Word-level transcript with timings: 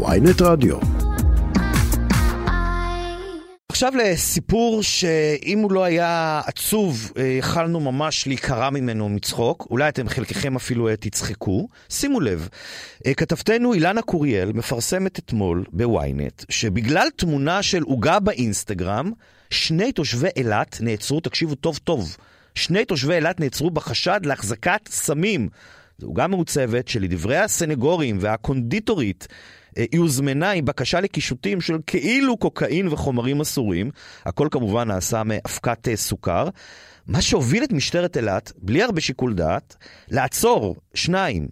ויינט 0.00 0.42
רדיו. 0.42 0.78
עכשיו 3.68 3.92
לסיפור 3.96 4.82
שאם 4.82 5.58
הוא 5.58 5.72
לא 5.72 5.84
היה 5.84 6.40
עצוב, 6.46 7.12
אה, 7.16 7.22
יכלנו 7.22 7.80
ממש 7.80 8.26
להיקרע 8.26 8.70
ממנו 8.70 9.08
מצחוק. 9.08 9.66
אולי 9.70 9.88
אתם 9.88 10.08
חלקכם 10.08 10.56
אפילו 10.56 10.88
אה, 10.88 10.96
תצחקו. 10.96 11.68
שימו 11.88 12.20
לב, 12.20 12.48
אה, 13.06 13.14
כתבתנו 13.14 13.74
אילנה 13.74 14.02
קוריאל 14.02 14.52
מפרסמת 14.52 15.18
אתמול 15.18 15.64
בוויינט, 15.72 16.44
שבגלל 16.48 17.08
תמונה 17.16 17.62
של 17.62 17.82
עוגה 17.82 18.18
באינסטגרם, 18.18 19.12
שני 19.50 19.92
תושבי 19.92 20.28
אילת 20.36 20.76
נעצרו, 20.80 21.20
תקשיבו 21.20 21.54
טוב 21.54 21.78
טוב, 21.84 22.16
שני 22.54 22.84
תושבי 22.84 23.14
אילת 23.14 23.40
נעצרו 23.40 23.70
בחשד 23.70 24.20
להחזקת 24.24 24.88
סמים. 24.88 25.48
זו 25.98 26.06
עוגה 26.06 26.26
מעוצבת 26.26 26.88
שלדברי 26.88 27.36
הסנגורים 27.36 28.18
והקונדיטורית 28.20 29.28
היא 29.76 30.00
הוזמנה 30.00 30.50
עם 30.50 30.64
בקשה 30.64 31.00
לקישוטים 31.00 31.60
של 31.60 31.78
כאילו 31.86 32.36
קוקאין 32.36 32.88
וחומרים 32.88 33.40
אסורים. 33.40 33.90
הכל 34.26 34.48
כמובן 34.50 34.88
נעשה 34.88 35.22
מאבקת 35.24 35.88
סוכר. 35.94 36.48
מה 37.06 37.22
שהוביל 37.22 37.64
את 37.64 37.72
משטרת 37.72 38.16
אילת, 38.16 38.52
בלי 38.58 38.82
הרבה 38.82 39.00
שיקול 39.00 39.34
דעת, 39.34 39.76
לעצור 40.08 40.76
שניים, 40.94 41.48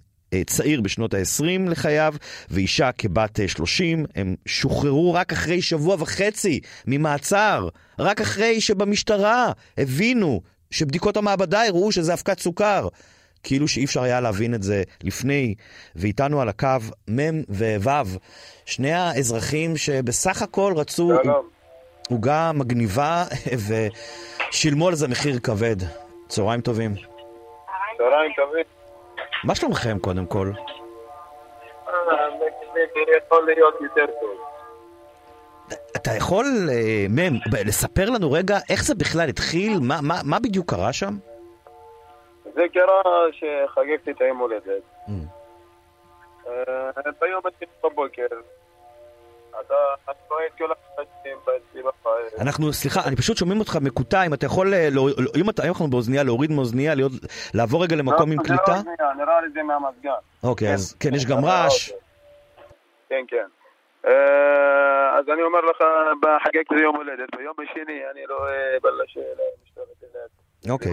צעיר 0.47 0.81
בשנות 0.81 1.15
ה-20 1.15 1.71
לחייו 1.71 2.15
ואישה 2.51 2.93
כבת 2.93 3.41
30. 3.47 4.05
הם 4.15 4.35
שוחררו 4.47 5.15
רק 5.15 5.33
אחרי 5.33 5.63
שבוע 5.63 5.97
וחצי 5.99 6.61
ממעצר, 6.87 7.69
רק 7.99 8.21
אחרי 8.21 8.61
שבמשטרה 8.61 9.53
הבינו 9.79 10.41
שבדיקות 10.71 11.17
המעבדה 11.17 11.67
הראו 11.67 11.93
שזה 11.93 12.13
אבקת 12.13 12.41
סוכר. 12.41 12.89
כאילו 13.43 13.69
שאי 13.69 13.85
אפשר 13.85 14.03
היה 14.03 14.21
להבין 14.21 14.55
את 14.55 14.63
זה 14.63 14.83
לפני, 15.05 15.55
ואיתנו 15.97 16.41
על 16.41 16.49
הקו 16.49 16.69
מ' 17.11 17.41
וו', 17.49 18.19
שני 18.67 18.93
האזרחים 18.93 19.77
שבסך 19.77 20.43
הכל 20.43 20.73
רצו 20.77 21.11
עוגה 22.11 22.51
מגניבה 22.55 23.25
ושילמו 24.51 24.89
על 24.89 24.95
זה 24.95 25.09
מחיר 25.09 25.39
כבד. 25.39 25.77
צהריים 26.29 26.61
טובים. 26.61 26.95
צהריים 27.99 28.33
טובים. 28.37 28.65
מה 29.45 29.55
שלומכם 29.55 29.99
קודם 29.99 30.27
כל? 30.27 30.53
יכול 33.31 33.47
להיות 33.47 33.75
יותר 33.81 34.07
טוב. 34.07 34.31
אתה 35.97 36.11
יכול, 36.17 36.47
מ', 37.09 37.57
לספר 37.67 38.11
לנו 38.11 38.33
רגע 38.33 38.59
איך 38.71 38.85
זה 38.85 38.95
בכלל 38.95 39.29
התחיל? 39.29 39.79
מה, 39.81 40.01
מה, 40.03 40.21
מה 40.25 40.39
בדיוק 40.39 40.71
קרה 40.71 40.93
שם? 40.93 41.17
זה 42.55 42.63
קרה 42.73 43.03
שחגגתי 43.33 44.11
את 44.11 44.21
היום 44.21 44.39
הולדת. 44.39 44.83
ביום 47.21 47.43
התחיל 47.47 47.69
בבוקר, 47.85 48.27
אתה 49.51 49.75
רואה 50.31 50.47
את 50.47 50.53
כל 50.59 50.65
האנשים 50.65 51.39
אצלי 51.43 51.83
בבית. 51.83 52.41
אנחנו, 52.41 52.73
סליחה, 52.73 53.01
אני 53.07 53.17
פשוט 53.17 53.37
שומעים 53.37 53.61
אותך 53.61 53.77
מקוטע, 53.83 54.27
אם 54.27 54.35
אתה 54.35 54.47
יכול, 54.47 54.75
אם 55.37 55.51
אתה, 55.51 55.63
היום 55.63 55.73
אנחנו 55.73 55.91
באוזנייה, 55.91 56.23
להוריד 56.23 56.51
מאוזנייה, 56.51 56.95
לעבור 57.55 57.83
רגע 57.83 57.97
למקום 57.97 58.33
עם 58.33 58.39
קליטה? 58.43 58.81
נראה 59.19 59.41
לי 59.41 59.49
זה 59.53 59.63
מהמזגן. 59.63 60.11
אוקיי, 60.45 60.75
אז 60.75 60.97
כן, 61.01 61.15
יש 61.15 61.27
גם 61.27 61.45
רעש. 61.45 61.93
כן, 63.09 63.25
כן. 63.29 63.47
אז 65.19 65.29
אני 65.33 65.43
אומר 65.43 65.61
לך, 65.61 65.85
חגגתי 66.45 66.75
יום 66.83 66.97
הולדת, 66.97 67.29
ביום 67.37 67.55
השני 67.59 68.01
אני 68.13 68.21
רואה 68.27 68.77
בלש 68.83 69.17
אילת. 69.17 70.31
אוקיי. 70.71 70.93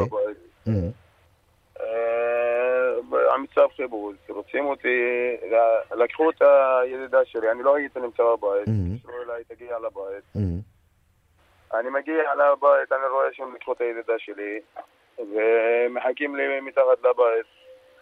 המצב 3.33 3.67
חיבול, 3.75 4.15
רוצים 4.29 4.65
אותי, 4.65 5.35
לקחו 5.95 6.29
את 6.29 6.41
הידידה 6.41 7.25
שלי, 7.25 7.51
אני 7.51 7.63
לא 7.63 7.75
הייתי 7.75 7.99
נמצא 7.99 8.23
בבית, 8.23 8.67
קשרו 8.99 9.21
אליי, 9.25 9.43
תגיע 9.43 9.79
לבית. 9.79 10.23
אני 11.73 11.89
מגיע 11.89 12.35
לבית, 12.35 12.91
אני 12.91 13.07
רואה 13.11 13.33
שהם 13.33 13.55
לקחו 13.55 13.73
את 13.73 13.81
הידידה 13.81 14.13
שלי, 14.17 14.59
ומחכים 15.19 16.35
לי 16.35 16.59
מתחת 16.59 16.99
לבית. 16.99 17.45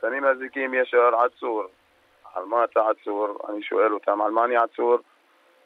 שמים 0.02 0.26
אזיקים 0.26 0.74
ישר, 0.74 1.12
עצור. 1.26 1.64
על 2.34 2.44
מה 2.44 2.64
אתה 2.64 2.80
עצור? 2.90 3.38
אני 3.50 3.64
שואל 3.64 3.94
אותם, 3.94 4.22
על 4.22 4.32
מה 4.32 4.46
אני 4.46 4.58
עצור? 4.58 4.98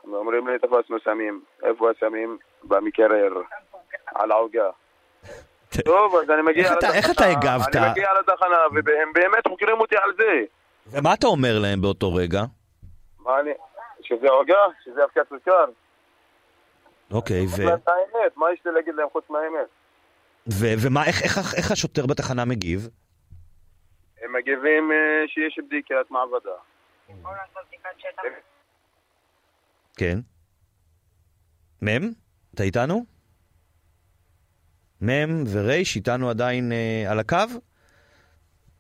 הם 0.03 0.13
אומרים 0.13 0.47
לי, 0.47 0.59
תפסנו 0.59 0.97
סמים. 1.03 1.41
איפה 1.63 1.89
הסמים? 1.91 2.37
במקרר, 2.63 3.41
על 4.05 4.31
העוגה. 4.31 4.69
טוב, 5.85 6.15
אז 6.15 6.29
אני 6.29 6.41
מגיע 6.41 6.73
לתחנה. 6.73 6.93
איך 6.93 7.11
אתה 7.11 7.25
הגבת? 7.25 7.75
אני 7.75 7.91
מגיע 7.91 8.09
לתחנה, 8.19 8.57
והם 8.85 9.13
באמת 9.13 9.47
חוקרים 9.47 9.79
אותי 9.79 9.95
על 10.03 10.11
זה. 10.17 10.43
ומה 10.87 11.13
אתה 11.13 11.27
אומר 11.27 11.59
להם 11.59 11.81
באותו 11.81 12.13
רגע? 12.13 12.41
מה 13.19 13.39
אני... 13.39 13.51
שזה 14.01 14.27
עוגה? 14.27 14.55
שזה 14.85 15.03
אבקת 15.03 15.29
סוכר? 15.29 15.65
אוקיי, 17.11 17.45
ו... 17.57 17.61
האמת, 17.63 18.37
מה 18.37 18.45
יש 18.53 18.59
לי 18.65 18.71
להגיד 18.71 18.95
להם 18.95 19.07
חוץ 19.11 19.23
מהאמת? 19.29 19.67
ומה, 20.81 21.05
איך 21.57 21.71
השוטר 21.71 22.05
בתחנה 22.05 22.45
מגיב? 22.45 22.89
הם 24.21 24.33
מגיבים 24.33 24.91
שיש 25.27 25.59
בדיקת 25.67 26.11
מעבדה. 26.11 26.51
כן. 29.97 30.19
מ', 31.81 32.11
אתה 32.55 32.63
איתנו? 32.63 33.18
מ' 35.01 35.43
ור' 35.47 35.71
איתנו 35.95 36.29
עדיין 36.29 36.71
אה, 36.71 37.11
על 37.11 37.19
הקו? 37.19 37.37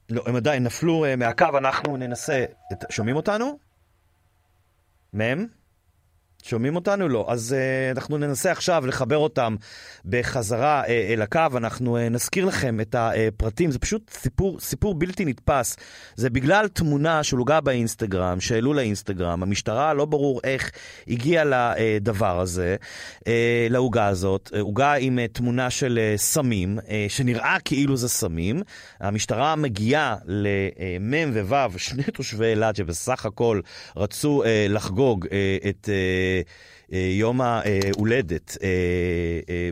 לא, 0.09 0.23
הם 0.25 0.35
עדיין 0.35 0.63
נפלו 0.63 1.05
אה, 1.05 1.15
מהקו, 1.15 1.57
אנחנו 1.57 1.97
ננסה... 1.97 2.45
את... 2.73 2.83
שומעים 2.89 3.15
אותנו? 3.15 3.59
מ'? 5.13 5.58
שומעים 6.43 6.75
אותנו? 6.75 7.07
לא. 7.07 7.25
אז 7.29 7.55
uh, 7.55 7.97
אנחנו 7.97 8.17
ננסה 8.17 8.51
עכשיו 8.51 8.87
לחבר 8.87 9.17
אותם 9.17 9.55
בחזרה 10.05 10.83
uh, 10.83 10.87
אל 10.87 11.21
הקו. 11.21 11.39
אנחנו 11.55 11.97
uh, 11.97 11.99
נזכיר 11.99 12.45
לכם 12.45 12.81
את 12.81 12.95
הפרטים. 12.97 13.71
זה 13.71 13.79
פשוט 13.79 14.09
סיפור, 14.13 14.59
סיפור 14.59 14.95
בלתי 14.95 15.25
נתפס. 15.25 15.77
זה 16.15 16.29
בגלל 16.29 16.67
תמונה 16.67 17.23
שהולגה 17.23 17.61
באינסטגרם, 17.61 18.39
שהעלו 18.39 18.73
לאינסטגרם. 18.73 19.43
המשטרה, 19.43 19.93
לא 19.93 20.05
ברור 20.05 20.41
איך 20.43 20.71
הגיעה 21.07 21.43
לדבר 21.45 22.39
הזה, 22.39 22.75
uh, 23.19 23.23
לעוגה 23.69 24.07
הזאת. 24.07 24.51
עוגה 24.59 24.93
עם 24.93 25.19
uh, 25.19 25.33
תמונה 25.33 25.69
של 25.69 25.99
uh, 26.15 26.17
סמים, 26.17 26.79
uh, 26.79 26.91
שנראה 27.07 27.57
כאילו 27.65 27.97
זה 27.97 28.09
סמים. 28.09 28.61
המשטרה 28.99 29.55
מגיעה 29.55 30.15
למ' 30.25 31.31
וו', 31.47 31.77
שני 31.77 32.03
תושבי 32.03 32.45
אילת 32.45 32.75
שבסך 32.75 33.25
הכל 33.25 33.61
רצו 33.95 34.43
uh, 34.43 34.45
לחגוג 34.69 35.25
uh, 35.25 35.29
את... 35.69 35.89
Uh, 35.89 36.28
יום 36.91 37.41
ההולדת 37.41 38.57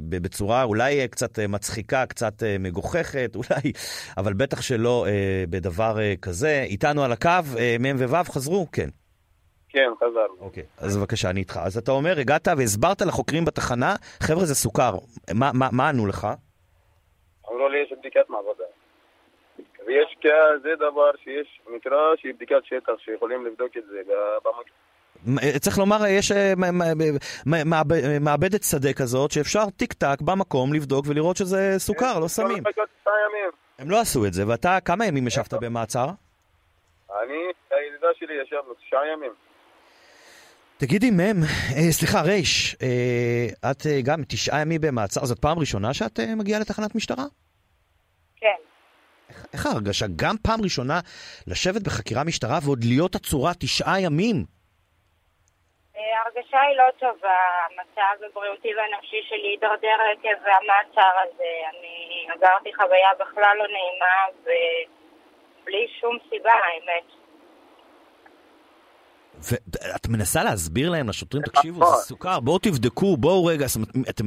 בצורה 0.09 0.63
אולי 0.63 1.07
קצת 1.07 1.39
מצחיקה, 1.39 2.05
קצת 2.05 2.33
מגוחכת, 2.59 3.35
אולי, 3.39 3.71
אבל 4.17 4.33
בטח 4.33 4.61
שלא 4.61 5.05
בדבר 5.49 5.95
כזה. 6.21 6.63
איתנו 6.63 7.03
על 7.03 7.11
הקו, 7.11 7.29
מ' 7.79 7.95
וו' 8.09 8.23
חזרו? 8.23 8.67
כן. 8.71 8.89
כן, 9.69 9.89
חזרנו. 9.97 10.35
אוקיי, 10.39 10.63
אז 10.77 10.97
בבקשה, 10.97 11.29
אני 11.29 11.39
איתך. 11.39 11.59
אז 11.63 11.77
אתה 11.77 11.91
אומר, 11.91 12.19
הגעת 12.19 12.47
והסברת 12.57 13.01
לחוקרים 13.01 13.45
בתחנה, 13.45 13.95
חבר'ה, 14.23 14.45
זה 14.45 14.55
סוכר. 14.55 14.93
מה, 15.33 15.51
מה, 15.53 15.69
מה 15.71 15.89
ענו 15.89 16.07
לך? 16.07 16.27
אמרו 17.51 17.69
לי, 17.69 17.77
יש 17.83 17.93
בדיקת 17.99 18.29
מעבדה. 18.29 18.63
ויש 19.87 20.15
כזה 20.21 20.69
דבר 20.75 21.11
שיש, 21.23 21.61
נקרא 21.75 21.97
שהיא 22.17 22.33
בדיקת 22.33 22.61
שטח, 22.63 22.93
שיכולים 23.05 23.45
לבדוק 23.45 23.77
את 23.77 23.83
זה 23.89 24.01
במקום. 24.43 24.63
צריך 25.59 25.77
לומר, 25.77 26.05
יש 26.05 26.31
מעבדת 28.21 28.63
שדה 28.63 28.93
כזאת 28.93 29.31
שאפשר 29.31 29.69
טיק 29.69 29.93
טק 29.93 30.21
במקום 30.21 30.73
לבדוק 30.73 31.05
ולראות 31.09 31.37
שזה 31.37 31.75
סוכר, 31.77 32.19
לא 32.19 32.27
סמים. 32.27 32.63
הם 33.79 33.89
לא 33.89 33.99
עשו 33.99 34.25
את 34.25 34.33
זה, 34.33 34.47
ואתה 34.47 34.79
כמה 34.85 35.05
ימים 35.05 35.27
ישבת 35.27 35.53
במעצר? 35.53 36.05
אני, 36.05 37.33
הילידה 37.71 38.07
שלי 38.19 38.33
ישבנו 38.43 38.73
תשעה 38.73 39.01
ימים. 39.13 39.31
תגידי, 40.77 41.11
מ', 41.11 41.43
סליחה, 41.91 42.21
רייש, 42.21 42.75
את 43.71 43.85
גם 44.03 44.23
תשעה 44.27 44.61
ימים 44.61 44.81
במעצר, 44.81 45.25
זאת 45.25 45.39
פעם 45.39 45.59
ראשונה 45.59 45.93
שאת 45.93 46.19
מגיעה 46.19 46.59
לתחנת 46.59 46.95
משטרה? 46.95 47.25
כן. 48.35 48.47
איך 49.53 49.65
ההרגשה? 49.65 50.05
גם 50.15 50.35
פעם 50.41 50.61
ראשונה 50.61 50.99
לשבת 51.47 51.81
בחקירה 51.81 52.23
משטרה 52.23 52.59
ועוד 52.63 52.83
להיות 52.83 53.15
עצורה 53.15 53.53
תשעה 53.53 54.01
ימים? 54.01 54.56
ההרגשה 56.17 56.61
היא 56.61 56.77
לא 56.77 56.83
טובה, 56.99 57.39
המצב 57.65 58.23
הבריאותי 58.25 58.67
והנפשי 58.75 59.21
שלי 59.29 59.47
הידרדר 59.51 59.97
עקב 60.11 60.39
המעצר 60.43 61.13
הזה. 61.23 61.51
אני 61.69 62.27
עברתי 62.35 62.73
חוויה 62.75 63.09
בכלל 63.19 63.55
לא 63.57 63.65
נעימה 63.67 64.15
ובלי 64.41 65.87
שום 66.01 66.17
סיבה, 66.29 66.51
האמת. 66.51 67.07
ואת 69.51 70.07
מנסה 70.09 70.43
להסביר 70.43 70.89
להם, 70.89 71.09
לשוטרים, 71.09 71.43
תקשיבו, 71.43 71.85
זה 71.85 71.95
סוכר, 71.95 72.39
בואו 72.39 72.59
תבדקו, 72.59 73.17
בואו 73.17 73.45
רגע, 73.45 73.65
אתם... 74.09 74.23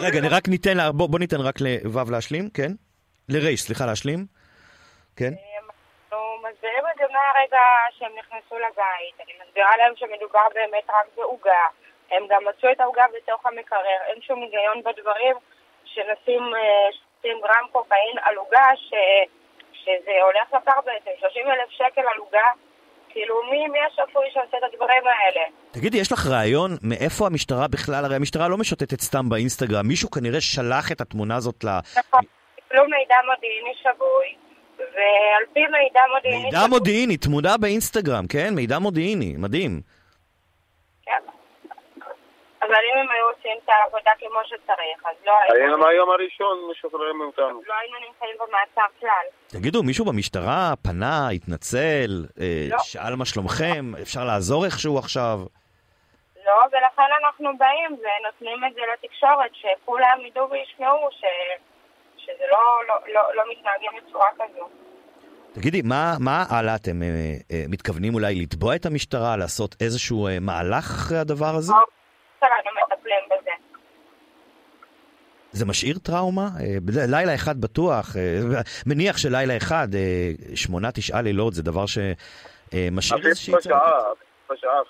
רגע, 0.00 0.18
רגע, 0.18 0.28
רק 0.30 0.48
ניתן 0.48 0.76
לה, 0.76 0.92
בוא 0.92 1.18
ניתן 1.18 1.40
רק 1.40 1.54
לו' 1.60 2.10
להשלים, 2.10 2.50
כן? 2.50 2.72
לר', 3.28 3.56
סליחה, 3.56 3.86
להשלים, 3.86 4.26
כן? 5.16 5.30
זה 7.00 7.06
מהרגע 7.16 7.64
שהם 7.98 8.12
נכנסו 8.20 8.56
לבית. 8.58 9.16
אני 9.22 9.32
מסבירה 9.42 9.76
להם 9.76 9.92
שמדובר 9.96 10.46
באמת 10.54 10.86
רק 10.88 11.06
בעוגה. 11.16 11.64
הם 12.10 12.22
גם 12.30 12.42
מצאו 12.48 12.72
את 12.72 12.80
העוגה 12.80 13.04
בתוך 13.16 13.46
המקרר. 13.46 14.00
אין 14.08 14.22
שום 14.22 14.42
היגיון 14.42 14.82
בדברים 14.82 15.36
שנשים 15.84 16.42
30 17.22 17.36
אה, 17.36 17.40
גרם 17.42 17.66
קוקאין 17.72 18.16
על 18.22 18.36
עוגה, 18.36 18.66
ש... 18.76 18.90
שזה 19.72 20.14
הולך 20.22 20.46
לקר 20.54 20.80
בעצם 20.84 21.10
30 21.20 21.46
אלף 21.46 21.70
שקל 21.70 22.00
על 22.00 22.18
עוגה. 22.18 22.48
כאילו, 23.08 23.42
מי, 23.50 23.68
מי 23.68 23.78
השפוי 23.88 24.26
שעושה 24.32 24.58
את 24.58 24.62
הדברים 24.72 25.02
האלה? 25.06 25.44
תגידי, 25.70 25.98
יש 25.98 26.12
לך 26.12 26.26
רעיון 26.26 26.70
מאיפה 26.82 27.26
המשטרה 27.26 27.68
בכלל? 27.68 28.04
הרי 28.04 28.16
המשטרה 28.16 28.48
לא 28.48 28.56
משוטטת 28.58 29.00
סתם 29.00 29.28
באינסטגרם. 29.28 29.86
מישהו 29.88 30.10
כנראה 30.10 30.40
שלח 30.40 30.92
את 30.92 31.00
התמונה 31.00 31.36
הזאת 31.36 31.64
ל... 31.64 31.68
נכון, 31.98 32.20
קיבלו 32.56 32.84
מידע 32.84 33.16
מודיעיני 33.26 33.74
שבוי, 33.82 34.28
ועל 34.94 35.44
פי 35.52 35.60
מידע 35.60 36.00
מודיעיני... 36.14 36.44
מידע 36.44 36.66
מודיעיני, 36.68 37.16
תמונה 37.16 37.56
באינסטגרם, 37.60 38.26
כן? 38.26 38.54
מידע 38.54 38.78
מודיעיני, 38.78 39.34
מדהים. 39.38 39.80
כן. 41.02 41.22
אבל 42.62 42.74
אם 42.92 42.98
הם 42.98 43.06
היו 43.10 43.26
עושים 43.36 43.56
את 43.64 43.68
העבודה 43.68 44.10
כמו 44.18 44.40
שצריך, 44.44 44.98
אז 45.04 45.16
לא 45.26 45.32
היינו... 45.40 45.54
היינו 45.56 45.78
מהיום 45.78 46.10
הראשון 46.10 46.58
משוחררים 46.70 47.20
אותנו. 47.20 47.62
לא 47.66 47.74
היינו 47.80 47.96
נמצאים 48.06 48.36
במעצר 48.38 48.92
כלל. 49.00 49.26
תגידו, 49.60 49.82
מישהו 49.82 50.04
במשטרה 50.04 50.72
פנה, 50.82 51.28
התנצל, 51.28 52.26
אה, 52.40 52.66
לא. 52.70 52.78
שאל 52.78 53.14
מה 53.16 53.24
שלומכם? 53.24 53.92
אפשר 54.02 54.24
לעזור 54.24 54.64
איכשהו 54.64 54.98
עכשיו? 54.98 55.38
לא, 56.46 56.52
ולכן 56.72 57.10
אנחנו 57.24 57.58
באים 57.58 57.90
ונותנים 57.90 58.64
את 58.64 58.74
זה 58.74 58.80
לתקשורת, 58.92 59.50
שכולם 59.52 60.18
ידעו 60.26 60.50
וישמעו 60.50 61.08
ש... 61.10 61.24
שזה 62.34 62.44
לא, 62.50 62.58
לא, 62.88 62.94
לא, 63.14 63.34
לא 63.34 63.42
מתנהגים 63.50 63.90
בצורה 63.96 64.26
כזו. 64.34 64.68
תגידי, 65.52 65.82
מה, 65.82 66.14
מה 66.20 66.44
הלאה 66.50 66.74
אתם 66.74 67.02
אה, 67.02 67.08
אה, 67.52 67.64
מתכוונים 67.68 68.14
אולי 68.14 68.34
לתבוע 68.34 68.76
את 68.76 68.86
המשטרה, 68.86 69.36
לעשות 69.36 69.76
איזשהו 69.80 70.26
אה, 70.26 70.40
מהלך 70.40 70.84
אחרי 70.84 71.18
הדבר 71.18 71.54
הזה? 71.54 71.72
שלנו 72.40 72.70
מטפלים 72.92 73.24
בזה. 73.26 73.50
זה 75.52 75.66
משאיר 75.66 75.98
טראומה? 75.98 76.48
אה, 76.60 76.76
לילה 77.08 77.34
אחד 77.34 77.60
בטוח, 77.60 78.16
אה, 78.16 78.60
מניח 78.86 79.16
שלילה 79.16 79.56
אחד, 79.56 79.88
אה, 79.94 80.30
שמונה, 80.54 80.92
תשעה 80.92 81.22
לילות, 81.22 81.54
זה 81.54 81.62
דבר 81.62 81.84
שמשאיר 81.86 83.26
איזושהי... 83.26 83.54
אפילו 83.54 83.74
לא 84.50 84.56
שעה, 84.56 84.80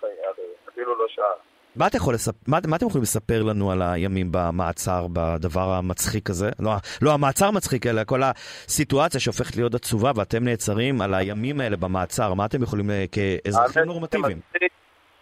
אפילו 0.69 0.99
לא 0.99 1.07
שעה. 1.09 1.50
מה, 1.77 1.87
אתה 1.87 1.97
יכול 1.97 2.15
לספ... 2.15 2.33
מה, 2.49 2.59
מה 2.69 2.77
אתם 2.77 2.87
יכולים 2.87 3.03
לספר 3.03 3.43
לנו 3.43 3.73
על 3.73 3.83
הימים 3.83 4.29
במעצר, 4.31 5.07
בדבר 5.13 5.71
המצחיק 5.73 6.31
הזה? 6.31 6.51
לא, 6.61 6.71
לא 7.03 7.13
המעצר 7.15 7.51
מצחיק, 7.51 7.87
אלא 7.87 8.05
כל 8.05 8.21
הסיטואציה 8.23 9.21
שהופכת 9.21 9.57
להיות 9.57 9.75
עצובה 9.75 10.11
ואתם 10.17 10.45
נעצרים 10.45 11.01
על 11.01 11.15
הימים 11.15 11.61
האלה 11.61 11.77
במעצר. 11.77 12.35
מה 12.35 12.45
אתם 12.47 12.63
יכולים 12.63 12.91
אה, 12.91 13.05
כאזרחים 13.13 13.83
נורמטיביים? 13.83 14.39
מצחיק- 14.55 14.73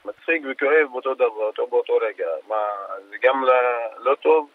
מצחיק 0.04 0.42
וכואב 0.52 0.92
באותו 0.92 1.14
דבר, 1.14 1.26
אותו 1.50 1.66
באותו 1.70 1.92
רגע. 1.92 2.24
מה, 2.48 2.54
זה 3.10 3.16
גם 3.24 3.44
ל- 3.44 4.08
לא 4.08 4.14
טוב. 4.22 4.48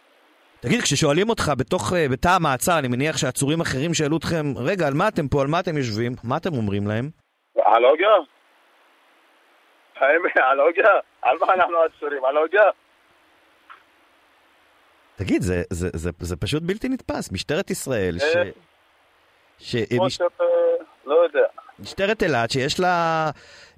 תגיד, 0.60 0.82
כששואלים 0.82 1.30
אותך 1.30 1.52
בתוך, 1.58 1.94
אה, 1.94 2.10
בתא 2.10 2.28
המעצר, 2.30 2.80
אני 2.80 2.88
מניח 2.88 3.18
שעצורים 3.18 3.62
אחרים 3.62 3.94
שאלו 3.94 4.18
אתכם, 4.18 4.46
רגע, 4.58 4.88
על 4.88 4.94
מה 4.94 5.08
אתם 5.08 5.28
פה, 5.28 5.42
על 5.42 5.48
מה 5.48 5.60
אתם 5.60 5.78
יושבים? 5.78 6.12
מה 6.24 6.38
אתם 6.38 6.54
אומרים 6.54 6.88
להם? 6.88 7.10
על 7.66 7.86
הוגה? 7.86 8.08
האמת, 9.96 10.38
על 10.38 10.60
הוגה? 10.60 10.90
על 11.22 11.38
מה 11.42 11.54
אנחנו 11.54 11.76
עצורים? 11.78 12.26
על 12.26 12.38
הוגה? 12.38 12.70
תגיד, 15.16 15.42
זה, 15.42 15.64
זה, 15.70 15.90
זה, 15.94 16.12
זה 16.20 16.36
פשוט 16.36 16.64
בלתי 16.64 16.90
נתפס. 16.90 17.32
משטרת 17.32 17.70
ישראל, 17.70 18.20
ש... 18.20 18.36
אה. 18.36 18.44
ש... 19.60 19.76
כמו 19.76 20.06
מש... 20.06 20.16
שאתה... 20.16 20.44
לא 21.06 21.16
יודע. 21.16 21.48
משטרת 21.80 22.24
אילת, 22.24 22.52
שיש 22.52 22.80
לה 22.80 23.30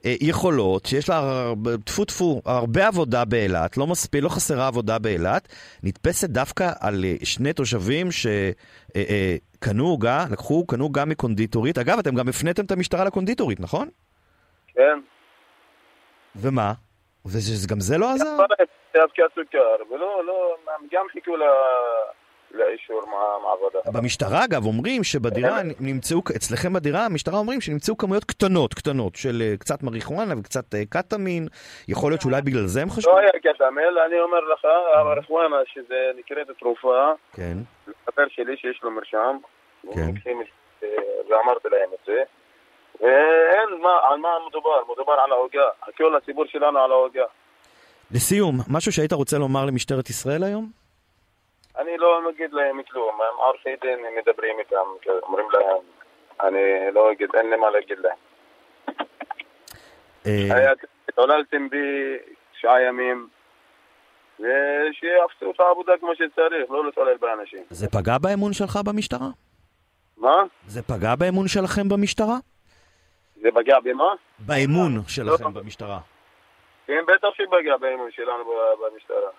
אה, 0.05 0.15
יכולות, 0.21 0.85
שיש 0.85 1.09
לה 1.09 1.51
טפו 1.85 2.05
טפו, 2.05 2.41
הרבה 2.45 2.87
עבודה 2.87 3.25
באילת, 3.25 3.77
לא 3.77 3.87
מספיק, 3.87 4.23
לא 4.23 4.29
חסרה 4.29 4.67
עבודה 4.67 4.99
באילת, 4.99 5.47
נתפסת 5.83 6.29
דווקא 6.29 6.71
על 6.79 7.05
אה, 7.05 7.15
שני 7.23 7.53
תושבים 7.53 8.07
שקנו 8.11 9.87
עוגה, 9.87 10.25
לקחו, 10.31 10.65
קנו 10.67 10.91
גם 10.91 11.09
מקונדיטורית. 11.09 11.77
אגב, 11.77 11.99
אתם 11.99 12.15
גם 12.15 12.29
הפניתם 12.29 12.65
את 12.65 12.71
המשטרה 12.71 13.05
לקונדיטורית, 13.05 13.59
נכון? 13.59 13.89
כן? 14.67 14.99
ומה? 16.41 16.73
וגם 17.25 17.79
זה 17.79 17.97
לא 17.97 18.11
עזר? 18.13 18.37
ולא, 19.91 20.25
לא, 20.25 20.55
גם 20.91 21.05
חיכו 21.11 21.35
ל- 21.35 21.43
לאישור 22.51 23.01
מעבודה. 23.43 23.79
במשטרה, 23.93 24.45
אגב, 24.45 24.65
אומרים 24.65 25.03
שבדירה 25.03 25.59
נמצאו, 25.79 26.19
אצלכם 26.35 26.73
בדירה, 26.73 27.05
המשטרה 27.05 27.37
אומרים 27.37 27.61
שנמצאו 27.61 27.97
כמויות 27.97 28.23
קטנות, 28.23 28.73
קטנות, 28.73 29.15
של 29.15 29.41
אה, 29.41 29.57
קצת 29.59 29.83
מריחואנה 29.83 30.33
וקצת 30.39 30.75
אה, 30.75 30.83
קטמין. 30.89 31.47
יכול 31.87 32.11
להיות 32.11 32.21
שאולי 32.21 32.41
בגלל 32.41 32.65
זה 32.65 32.81
הם 32.81 32.89
חשבו? 32.89 33.11
לא 33.11 33.17
היה 33.17 33.29
קטמל, 33.29 33.99
אני 34.07 34.19
אומר 34.19 34.39
לך, 34.53 34.65
הרחואנה, 34.93 35.57
שזה 35.73 36.11
נקראת 36.17 36.47
תרופה, 36.59 37.11
כן. 37.33 37.57
חבר 37.85 38.25
שלי 38.29 38.57
שיש 38.57 38.79
לו 38.83 38.91
מרשם, 38.91 39.37
כן. 39.93 40.11
ואמרתי 41.29 41.67
להם 41.71 41.89
את 41.93 42.05
זה, 42.05 42.23
ואין 43.01 43.81
מה, 43.81 43.89
על 44.09 44.17
מה 44.19 44.29
מדובר, 44.47 44.83
מדובר 44.93 45.13
על 45.13 45.31
העוגה, 45.31 45.67
כל 45.97 46.15
הציבור 46.15 46.45
שלנו 46.45 46.79
על 46.79 46.91
העוגה. 46.91 47.25
לסיום, 48.11 48.55
משהו 48.69 48.91
שהיית 48.91 49.13
רוצה 49.13 49.37
לומר 49.37 49.65
למשטרת 49.65 50.09
ישראל 50.09 50.43
היום? 50.43 50.71
אני 51.77 51.97
לא 51.97 52.29
אגיד 52.29 52.53
להם 52.53 52.83
כלום, 52.91 53.21
הם 53.21 53.37
עורכי 53.37 53.69
דין 53.81 53.99
מדברים 54.19 54.59
איתם, 54.59 55.11
אומרים 55.23 55.47
להם, 55.53 55.77
אני 56.41 56.93
לא 56.93 57.11
אגיד, 57.11 57.29
אין 57.33 57.49
לי 57.49 57.55
מה 57.55 57.69
להגיד 57.69 57.97
להם. 57.99 58.17
אה, 60.27 60.71
התעוללתם 61.09 61.69
בי 61.69 61.77
שעה 62.61 62.81
ימים, 62.81 63.27
ושיעשו 64.39 65.51
את 65.55 65.59
העבודה 65.59 65.93
כמו 65.99 66.15
שצריך, 66.15 66.71
לא 66.71 66.85
להתעולל 66.85 67.17
באנשים. 67.17 67.63
זה 67.69 67.87
פגע 67.87 68.17
באמון 68.17 68.53
שלך 68.53 68.79
במשטרה? 68.85 69.27
מה? 70.17 70.43
זה 70.67 70.81
פגע 70.81 71.15
באמון 71.15 71.47
שלכם 71.47 71.89
במשטרה? 71.89 72.37
זה 73.45 73.51
פגע 73.51 73.79
במה? 73.83 74.13
באמון 74.39 75.01
שלכם 75.07 75.53
במשטרה. 75.53 75.99
כן, 76.87 77.01
בטח 77.07 77.27
שפגע 77.33 77.77
באמון 77.77 78.09
שלנו 78.11 78.43
במשטרה. 78.81 79.29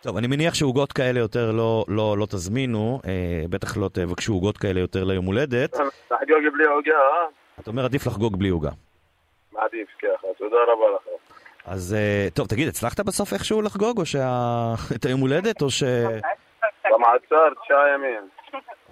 טוב, 0.00 0.16
אני 0.16 0.26
מניח 0.26 0.54
שעוגות 0.54 0.92
כאלה 0.92 1.20
יותר 1.20 1.52
לא, 1.52 1.84
לא, 1.88 2.16
לא 2.18 2.26
תזמינו, 2.26 3.00
אה, 3.06 3.44
בטח 3.50 3.76
לא 3.76 3.88
תבקשו 3.92 4.32
עוגות 4.32 4.58
כאלה 4.58 4.80
יותר 4.80 5.04
ליום 5.04 5.24
הולדת. 5.24 5.72
תחגוג 6.08 6.52
בלי 6.52 6.64
עוגה, 6.64 6.92
אה? 6.92 7.26
אתה 7.60 7.70
אומר, 7.70 7.84
עדיף 7.84 8.06
לחגוג 8.06 8.38
בלי 8.38 8.48
עוגה. 8.48 8.70
מעדיף 9.52 9.88
ככה, 9.98 10.26
תודה 10.38 10.56
רבה 10.56 10.96
לכם. 10.96 11.10
אז 11.66 11.94
אה, 11.94 12.28
טוב, 12.34 12.46
תגיד, 12.46 12.68
הצלחת 12.68 13.00
בסוף 13.00 13.32
איכשהו 13.32 13.62
לחגוג, 13.62 13.98
או 13.98 14.06
שה... 14.06 14.74
את 14.96 15.04
היום 15.04 15.20
הולדת, 15.20 15.62
או 15.62 15.70
במעצר 16.94 17.62
תשעה 17.64 17.88
ימים, 17.94 18.28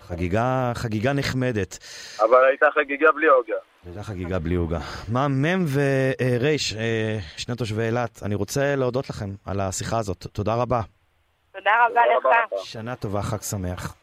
שחגיגה 0.00 0.72
חגיגה 0.74 1.12
נחמדת. 1.12 1.78
אבל 2.20 2.44
הייתה 2.48 2.66
חגיגה 2.74 3.12
בלי 3.12 3.26
עוגה. 3.26 3.54
הייתה 3.86 4.02
חגיגה 4.02 4.38
בלי 4.38 4.54
עוגה. 4.54 4.78
מה 5.12 5.28
מ' 5.28 5.64
ור', 5.74 6.46
אה, 6.78 7.18
שני 7.36 7.54
תושבי 7.56 7.82
אילת, 7.82 8.22
אני 8.22 8.34
רוצה 8.34 8.76
להודות 8.76 9.10
לכם 9.10 9.30
על 9.46 9.60
השיחה 9.60 9.98
הזאת. 9.98 10.26
תודה 10.32 10.54
רבה. 10.54 10.80
תודה 11.52 11.70
רבה 11.86 11.88
תודה 11.88 12.00
רבה 12.18 12.30
לך. 12.46 12.52
לך. 12.60 12.66
שנה 12.66 12.96
טובה, 12.96 13.22
חג 13.22 13.42
שמח. 13.42 13.94